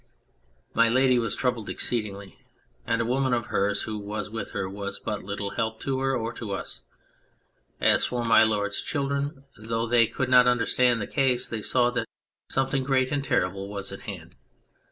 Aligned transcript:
My 0.73 0.89
Lady 0.89 1.19
was 1.19 1.35
troubled 1.35 1.69
exceedingly, 1.69 2.39
and 2.87 3.03
a 3.03 3.05
woman 3.05 3.33
of 3.33 3.45
hers 3.51 3.83
who 3.83 3.99
was 3.99 4.31
with 4.31 4.49
her 4.49 4.67
was 4.67 4.97
but 4.97 5.21
little 5.21 5.51
help 5.51 5.79
to 5.81 5.99
her 5.99 6.15
or 6.17 6.33
to 6.33 6.53
us. 6.53 6.81
As 7.79 8.05
for 8.05 8.25
My 8.25 8.41
Lord's 8.41 8.81
children, 8.81 9.43
though 9.59 9.85
they 9.85 10.07
could 10.07 10.27
not 10.29 10.47
understand 10.47 10.99
the 10.99 11.05
case, 11.05 11.47
they 11.47 11.61
saw 11.61 11.91
that 11.91 12.07
some 12.49 12.65
thing 12.65 12.81
great 12.83 13.11
and 13.11 13.23
terrible 13.23 13.69
was 13.69 13.91
at 13.91 13.99
hand. 14.09 14.33